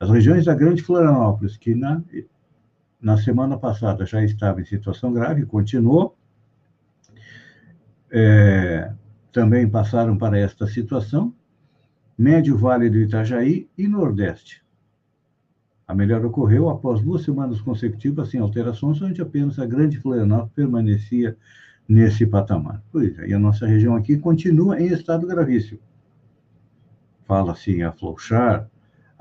As 0.00 0.10
regiões 0.10 0.46
da 0.46 0.56
Grande 0.56 0.82
Florianópolis, 0.82 1.56
que 1.56 1.72
na, 1.72 2.02
na 3.02 3.16
semana 3.16 3.58
passada 3.58 4.06
já 4.06 4.22
estava 4.22 4.60
em 4.60 4.64
situação 4.64 5.12
grave, 5.12 5.44
continuou, 5.44 6.16
é, 8.10 8.92
também 9.32 9.68
passaram 9.68 10.16
para 10.16 10.38
esta 10.38 10.66
situação, 10.68 11.34
Médio 12.16 12.56
Vale 12.56 12.88
do 12.88 12.98
Itajaí 12.98 13.68
e 13.76 13.88
Nordeste. 13.88 14.62
A 15.88 15.94
melhora 15.94 16.26
ocorreu 16.26 16.70
após 16.70 17.02
duas 17.02 17.22
semanas 17.22 17.60
consecutivas 17.60 18.28
sem 18.28 18.38
alterações, 18.38 19.02
onde 19.02 19.20
apenas 19.20 19.58
a 19.58 19.66
Grande 19.66 19.98
Florianópolis 19.98 20.52
permanecia 20.54 21.36
nesse 21.88 22.24
patamar. 22.24 22.82
Pois 22.92 23.18
é, 23.18 23.28
e 23.28 23.34
a 23.34 23.38
nossa 23.38 23.66
região 23.66 23.96
aqui 23.96 24.16
continua 24.16 24.80
em 24.80 24.86
estado 24.86 25.26
gravíssimo. 25.26 25.80
Fala-se 27.26 27.72
em 27.72 27.82
afrouxar 27.82 28.70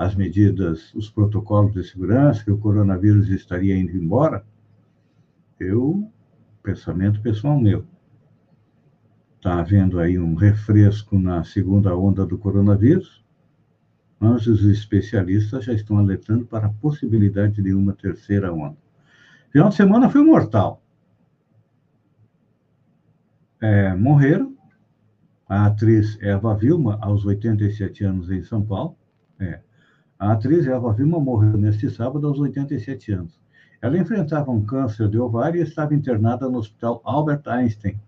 as 0.03 0.15
medidas, 0.15 0.93
os 0.93 1.09
protocolos 1.09 1.73
de 1.73 1.83
segurança, 1.83 2.43
que 2.43 2.51
o 2.51 2.57
coronavírus 2.57 3.29
estaria 3.29 3.75
indo 3.75 3.95
embora. 3.95 4.43
Eu, 5.59 6.09
pensamento 6.63 7.21
pessoal 7.21 7.59
meu, 7.59 7.85
está 9.37 9.59
havendo 9.59 9.99
aí 9.99 10.17
um 10.17 10.35
refresco 10.35 11.17
na 11.17 11.43
segunda 11.43 11.95
onda 11.95 12.25
do 12.25 12.37
coronavírus, 12.37 13.23
mas 14.19 14.45
os 14.47 14.63
especialistas 14.65 15.65
já 15.65 15.73
estão 15.73 15.97
alertando 15.97 16.45
para 16.45 16.67
a 16.67 16.73
possibilidade 16.73 17.61
de 17.61 17.73
uma 17.73 17.93
terceira 17.93 18.53
onda. 18.53 18.77
Final 19.51 19.69
de 19.69 19.75
semana 19.75 20.09
foi 20.09 20.23
mortal 20.23 20.81
é, 23.61 23.93
morreram. 23.95 24.57
A 25.47 25.67
atriz 25.67 26.17
Eva 26.21 26.55
Vilma, 26.55 26.97
aos 27.01 27.25
87 27.25 28.05
anos 28.05 28.31
em 28.31 28.41
São 28.41 28.65
Paulo. 28.65 28.95
É. 29.39 29.59
A 30.21 30.33
atriz 30.33 30.67
Eva 30.67 30.93
Vilma 30.93 31.19
morreu 31.19 31.57
neste 31.57 31.89
sábado 31.89 32.27
aos 32.27 32.37
87 32.37 33.11
anos. 33.11 33.39
Ela 33.81 33.97
enfrentava 33.97 34.51
um 34.51 34.63
câncer 34.63 35.09
de 35.09 35.17
ovário 35.17 35.59
e 35.59 35.63
estava 35.63 35.95
internada 35.95 36.47
no 36.47 36.59
Hospital 36.59 37.01
Albert 37.03 37.41
Einstein, 37.47 37.99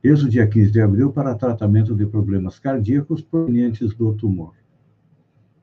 desde 0.00 0.26
o 0.26 0.28
dia 0.28 0.46
15 0.46 0.70
de 0.70 0.80
abril 0.80 1.10
para 1.10 1.34
tratamento 1.34 1.96
de 1.96 2.06
problemas 2.06 2.60
cardíacos 2.60 3.22
provenientes 3.22 3.92
do 3.92 4.14
tumor. 4.14 4.54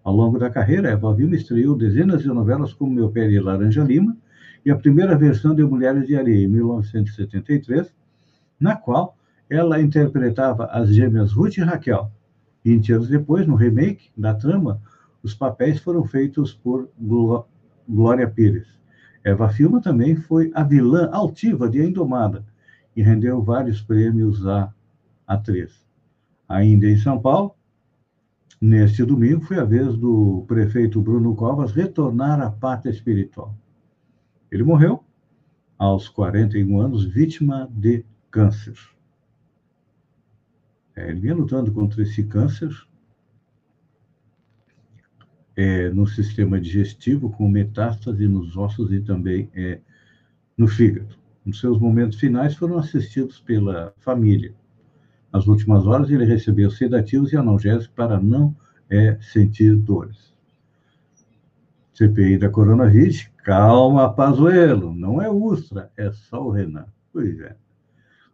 Ao 0.03 0.13
longo 0.13 0.37
da 0.37 0.49
carreira, 0.49 0.89
Eva 0.89 1.15
Vilma 1.15 1.37
estreou 1.37 1.77
dezenas 1.77 2.23
de 2.23 2.27
novelas 2.27 2.73
como 2.73 2.91
Meu 2.91 3.09
Pé 3.09 3.31
e 3.31 3.39
Laranja 3.39 3.85
Lima 3.85 4.17
e 4.65 4.69
a 4.69 4.75
primeira 4.75 5.17
versão 5.17 5.55
de 5.55 5.63
Mulheres 5.63 6.05
de 6.07 6.17
Areia, 6.17 6.43
em 6.43 6.49
1973, 6.49 7.95
na 8.59 8.75
qual 8.75 9.15
ela 9.49 9.79
interpretava 9.79 10.65
as 10.65 10.93
gêmeas 10.93 11.31
Ruth 11.31 11.55
e 11.55 11.61
Raquel. 11.61 12.11
20 12.65 12.91
anos 12.91 13.07
depois, 13.07 13.47
no 13.47 13.55
remake 13.55 14.09
da 14.17 14.33
trama, 14.33 14.81
os 15.23 15.33
papéis 15.33 15.79
foram 15.79 16.03
feitos 16.05 16.53
por 16.53 16.89
Glória 17.87 18.29
Pires. 18.29 18.67
Eva 19.23 19.49
Filma 19.49 19.81
também 19.81 20.15
foi 20.15 20.51
a 20.53 20.63
vilã 20.63 21.09
altiva 21.11 21.69
de 21.69 21.81
A 21.81 21.85
Indomada 21.85 22.45
e 22.95 23.01
rendeu 23.01 23.41
vários 23.41 23.81
prêmios 23.81 24.45
à 24.47 24.73
atriz. 25.25 25.85
Ainda 26.47 26.87
em 26.87 26.97
São 26.97 27.19
Paulo, 27.19 27.53
neste 28.61 29.03
domingo, 29.03 29.41
foi 29.41 29.59
a 29.59 29.65
vez 29.65 29.97
do 29.97 30.45
prefeito 30.47 31.01
Bruno 31.01 31.35
Covas 31.35 31.73
retornar 31.73 32.39
à 32.41 32.49
pátria 32.49 32.89
espiritual. 32.89 33.55
Ele 34.49 34.63
morreu 34.63 35.03
aos 35.77 36.07
41 36.07 36.79
anos, 36.79 37.05
vítima 37.05 37.69
de 37.71 38.05
câncer. 38.31 38.77
É, 40.95 41.09
ele 41.09 41.19
vinha 41.19 41.35
lutando 41.35 41.71
contra 41.71 42.01
esse 42.01 42.23
câncer 42.23 42.71
é, 45.57 45.89
no 45.89 46.05
sistema 46.05 46.61
digestivo, 46.61 47.31
com 47.31 47.49
metástase 47.49 48.27
nos 48.27 48.55
ossos 48.55 48.93
e 48.93 49.01
também 49.01 49.49
é, 49.55 49.79
no 50.55 50.67
fígado. 50.67 51.15
Nos 51.43 51.59
seus 51.59 51.79
momentos 51.79 52.19
finais 52.19 52.55
foram 52.55 52.77
assistidos 52.77 53.39
pela 53.39 53.91
família. 53.97 54.53
Nas 55.33 55.47
últimas 55.47 55.87
horas, 55.87 56.11
ele 56.11 56.25
recebeu 56.25 56.69
sedativos 56.69 57.33
e 57.33 57.37
analgésicos 57.37 57.87
para 57.87 58.19
não 58.19 58.55
é, 58.87 59.17
sentir 59.19 59.75
dores. 59.75 60.31
CPI 61.93 62.37
da 62.37 62.49
coronavírus, 62.49 63.27
calma, 63.43 64.13
Pazuelo, 64.13 64.93
não 64.93 65.19
é 65.19 65.27
Ustra, 65.27 65.91
é 65.97 66.11
só 66.11 66.45
o 66.45 66.51
Renan. 66.51 66.85
Pois 67.11 67.39
é. 67.39 67.55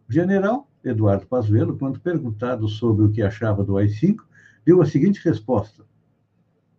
O 0.06 0.12
general 0.12 0.68
Eduardo 0.84 1.26
Pazuello, 1.26 1.78
quando 1.78 1.98
perguntado 1.98 2.68
sobre 2.68 3.06
o 3.06 3.10
que 3.10 3.22
achava 3.22 3.64
do 3.64 3.78
AI-5, 3.78 4.16
deu 4.66 4.82
a 4.82 4.84
seguinte 4.84 5.20
resposta: 5.24 5.82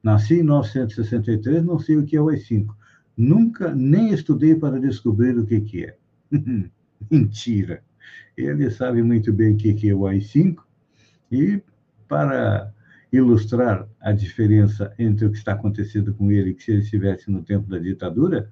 Nasci 0.05 0.35
em 0.35 0.43
1963, 0.43 1.65
não 1.65 1.79
sei 1.79 1.97
o 1.97 2.05
que 2.05 2.15
é 2.15 2.21
o 2.21 2.29
AI-5. 2.29 2.75
Nunca 3.17 3.73
nem 3.73 4.13
estudei 4.13 4.53
para 4.53 4.79
descobrir 4.79 5.35
o 5.35 5.47
que, 5.47 5.59
que 5.59 5.83
é. 5.83 5.97
Mentira. 7.09 7.81
Ele 8.37 8.69
sabe 8.69 9.01
muito 9.01 9.33
bem 9.33 9.55
o 9.55 9.57
que, 9.57 9.73
que 9.73 9.89
é 9.89 9.95
o 9.95 10.05
AI-5 10.05 10.57
e 11.31 11.59
para 12.07 12.71
ilustrar 13.11 13.87
a 13.99 14.11
diferença 14.11 14.93
entre 14.99 15.25
o 15.25 15.31
que 15.31 15.39
está 15.39 15.53
acontecendo 15.53 16.13
com 16.13 16.31
ele 16.31 16.53
que 16.53 16.61
se 16.61 16.71
ele 16.71 16.83
estivesse 16.83 17.31
no 17.31 17.41
tempo 17.41 17.67
da 17.67 17.79
ditadura, 17.79 18.51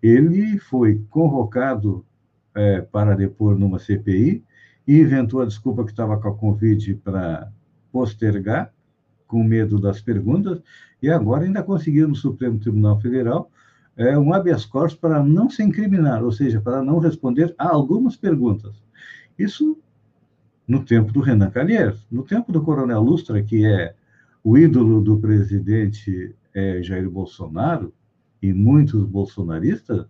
ele 0.00 0.60
foi 0.60 1.04
convocado 1.10 2.06
é, 2.54 2.80
para 2.80 3.16
depor 3.16 3.58
numa 3.58 3.80
CPI 3.80 4.44
e 4.86 5.00
inventou 5.00 5.42
a 5.42 5.46
desculpa 5.46 5.84
que 5.84 5.90
estava 5.90 6.16
com 6.20 6.28
a 6.28 6.36
Covid 6.36 6.94
para 7.02 7.50
postergar, 7.90 8.72
com 9.34 9.42
medo 9.42 9.80
das 9.80 10.00
perguntas, 10.00 10.62
e 11.02 11.10
agora 11.10 11.44
ainda 11.44 11.60
conseguiu 11.60 12.06
no 12.06 12.14
Supremo 12.14 12.56
Tribunal 12.56 13.00
Federal 13.00 13.50
é, 13.96 14.16
um 14.16 14.32
habeas 14.32 14.64
corpus 14.64 14.94
para 14.94 15.24
não 15.24 15.50
se 15.50 15.60
incriminar, 15.60 16.22
ou 16.22 16.30
seja, 16.30 16.60
para 16.60 16.84
não 16.84 17.00
responder 17.00 17.52
a 17.58 17.68
algumas 17.68 18.16
perguntas. 18.16 18.80
Isso 19.36 19.76
no 20.68 20.84
tempo 20.84 21.12
do 21.12 21.18
Renan 21.18 21.50
Calheiros. 21.50 22.06
No 22.12 22.22
tempo 22.22 22.52
do 22.52 22.62
Coronel 22.62 23.02
Lustra, 23.02 23.42
que 23.42 23.66
é 23.66 23.96
o 24.44 24.56
ídolo 24.56 25.00
do 25.00 25.18
presidente 25.18 26.32
é, 26.54 26.80
Jair 26.80 27.10
Bolsonaro, 27.10 27.92
e 28.40 28.52
muitos 28.52 29.04
bolsonaristas, 29.04 30.06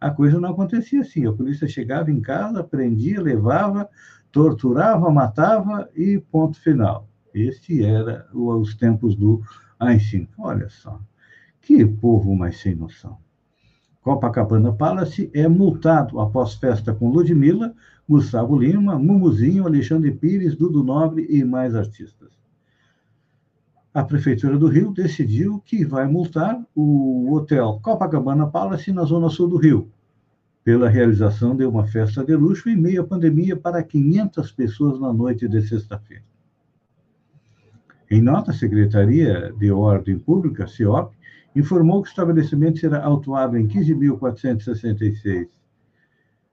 a 0.00 0.08
coisa 0.08 0.38
não 0.38 0.50
acontecia 0.50 1.00
assim. 1.00 1.26
A 1.26 1.32
polícia 1.32 1.66
chegava 1.66 2.12
em 2.12 2.20
casa, 2.20 2.62
prendia, 2.62 3.20
levava, 3.20 3.88
torturava, 4.30 5.10
matava 5.10 5.90
e 5.96 6.20
ponto 6.30 6.60
final. 6.60 7.07
Este 7.34 7.84
era 7.84 8.26
os 8.32 8.74
tempos 8.74 9.14
do 9.14 9.42
Einstein. 9.78 10.28
Olha 10.38 10.68
só, 10.68 11.00
que 11.60 11.84
povo 11.86 12.34
mais 12.34 12.60
sem 12.60 12.74
noção. 12.74 13.18
Copacabana 14.02 14.72
Palace 14.72 15.30
é 15.34 15.46
multado 15.46 16.20
após 16.20 16.54
festa 16.54 16.94
com 16.94 17.10
Ludmilla, 17.10 17.74
Gustavo 18.08 18.58
Lima, 18.58 18.98
Mumuzinho, 18.98 19.66
Alexandre 19.66 20.12
Pires, 20.12 20.56
Dudu 20.56 20.82
Nobre 20.82 21.26
e 21.28 21.44
mais 21.44 21.74
artistas 21.74 22.38
a 23.98 24.04
Prefeitura 24.04 24.56
do 24.56 24.68
Rio 24.68 24.92
decidiu 24.92 25.60
que 25.66 25.84
vai 25.84 26.06
multar 26.06 26.62
o 26.72 27.32
hotel 27.34 27.80
Copacabana 27.82 28.46
Palace 28.46 28.92
na 28.92 29.02
zona 29.02 29.28
sul 29.28 29.48
do 29.48 29.56
Rio, 29.56 29.90
pela 30.62 30.88
realização 30.88 31.56
de 31.56 31.64
uma 31.64 31.84
festa 31.84 32.24
de 32.24 32.36
luxo 32.36 32.68
em 32.68 32.76
meio 32.76 33.02
à 33.02 33.04
pandemia 33.04 33.56
para 33.56 33.82
500 33.82 34.52
pessoas 34.52 35.00
na 35.00 35.12
noite 35.12 35.48
de 35.48 35.60
sexta-feira. 35.62 36.22
Em 38.10 38.22
nota, 38.22 38.50
a 38.52 38.54
Secretaria 38.54 39.52
de 39.58 39.70
Ordem 39.70 40.18
Pública, 40.18 40.66
CIOP, 40.66 41.14
informou 41.54 42.02
que 42.02 42.08
o 42.08 42.10
estabelecimento 42.10 42.78
será 42.78 43.04
autuado 43.04 43.56
em 43.56 43.66
15.466 43.66 45.48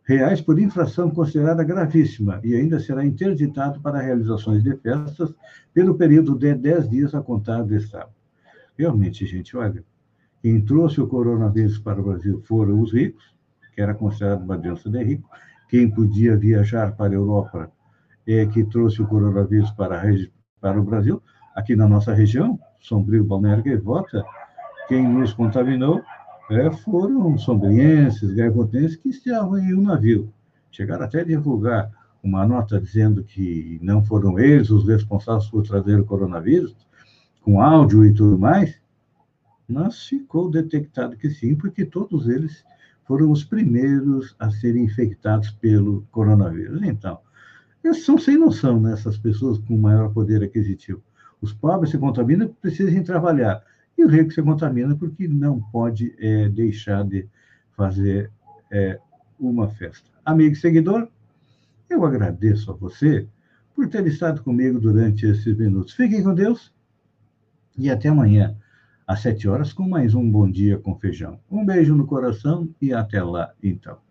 reais 0.04 0.40
por 0.40 0.60
infração 0.60 1.10
considerada 1.10 1.64
gravíssima 1.64 2.40
e 2.44 2.56
ainda 2.56 2.80
será 2.80 3.04
interditado 3.04 3.82
para 3.82 4.02
realizações 4.02 4.64
de 4.64 4.76
festas 4.78 5.34
pelo 5.74 5.96
período 5.96 6.38
de 6.38 6.54
10 6.54 6.90
dias 6.90 7.16
a 7.16 7.22
contar 7.22 7.64
de 7.64 7.80
sábado. 7.80 8.14
Realmente, 8.78 9.26
gente, 9.26 9.58
olha, 9.58 9.84
quem 10.42 10.62
trouxe 10.62 11.02
o 11.02 11.08
coronavírus 11.08 11.80
para 11.80 12.00
o 12.00 12.04
Brasil 12.04 12.42
foram 12.46 12.80
os 12.82 12.94
ricos, 12.94 13.34
que 13.74 13.82
era 13.82 13.96
considerado 13.96 14.44
uma 14.44 14.58
doença 14.58 14.90
de 14.90 15.04
rico, 15.04 15.28
quem 15.68 15.90
podia 15.90 16.38
viajar 16.38 16.96
para 16.96 17.14
a 17.14 17.16
Europa 17.16 17.72
é 18.28 18.46
que 18.46 18.64
trouxe 18.64 19.02
o 19.02 19.08
coronavírus 19.08 19.72
para, 19.72 20.04
para 20.62 20.80
o 20.80 20.84
Brasil, 20.84 21.22
aqui 21.56 21.76
na 21.76 21.88
nossa 21.88 22.14
região, 22.14 22.60
Sombrio, 22.82 23.24
Balneário 23.24 23.64
Gaivota, 23.64 24.24
quem 24.88 25.08
nos 25.08 25.34
contaminou 25.34 26.04
é, 26.52 26.70
foram 26.70 27.38
sombrienses, 27.38 28.34
gaivotenses 28.34 28.98
que 28.98 29.10
estavam 29.10 29.58
em 29.58 29.74
um 29.74 29.82
navio. 29.82 30.32
Chegaram 30.70 31.06
até 31.06 31.22
a 31.22 31.26
divulgar 31.26 31.90
uma 32.22 32.46
nota 32.46 32.80
dizendo 32.80 33.24
que 33.24 33.80
não 33.82 34.04
foram 34.04 34.38
eles 34.38 34.70
os 34.70 34.86
responsáveis 34.86 35.48
por 35.48 35.66
trazer 35.66 36.00
o 36.00 36.06
coronavírus, 36.06 36.76
com 37.42 37.62
áudio 37.62 38.04
e 38.04 38.14
tudo 38.14 38.38
mais, 38.38 38.76
mas 39.68 40.06
ficou 40.06 40.52
detectado 40.52 41.16
que 41.16 41.30
sim, 41.30 41.56
porque 41.56 41.86
todos 41.86 42.28
eles 42.28 42.64
foram 43.06 43.32
os 43.32 43.44
primeiros 43.44 44.36
a 44.40 44.50
serem 44.50 44.84
infectados 44.84 45.52
pelo 45.52 46.06
coronavírus. 46.12 46.82
Então, 46.84 47.20
são 47.94 48.18
sem 48.18 48.38
noção, 48.38 48.80
né, 48.82 48.94
essas 48.94 49.18
pessoas 49.18 49.60
com 49.60 49.78
maior 49.78 50.12
poder 50.12 50.44
aquisitivo. 50.44 51.02
Os 51.46 51.54
pobres 51.54 51.92
se 51.92 51.98
contaminam 52.00 52.48
porque 52.48 52.62
precisam 52.70 53.04
trabalhar. 53.04 53.64
E 53.96 54.04
o 54.04 54.08
rico 54.08 54.32
se 54.32 54.42
contamina 54.42 54.96
porque 54.96 55.28
não 55.28 55.62
pode 55.62 56.16
é, 56.18 56.50
deixar 56.50 57.06
de 57.06 57.30
fazer 57.78 58.32
é, 58.72 59.00
uma 59.40 59.70
festa. 59.70 60.10
Amigo 60.26 60.54
e 60.54 60.56
seguidor, 60.56 61.08
eu 61.88 62.04
agradeço 62.04 62.72
a 62.72 62.74
você 62.74 63.28
por 63.76 63.88
ter 63.88 64.08
estado 64.08 64.42
comigo 64.42 64.80
durante 64.80 65.28
esses 65.28 65.56
minutos. 65.56 65.94
Fiquem 65.94 66.24
com 66.24 66.34
Deus 66.34 66.74
e 67.78 67.92
até 67.92 68.10
amanhã, 68.10 68.58
às 69.06 69.20
sete 69.20 69.48
horas, 69.48 69.72
com 69.72 69.88
mais 69.88 70.16
um 70.16 70.28
Bom 70.28 70.50
Dia 70.50 70.80
com 70.80 70.98
Feijão. 70.98 71.40
Um 71.52 71.64
beijo 71.64 71.94
no 71.94 72.08
coração 72.08 72.68
e 72.82 72.92
até 72.92 73.22
lá, 73.22 73.54
então. 73.62 74.05